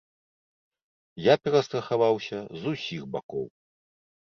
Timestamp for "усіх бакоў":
2.75-3.47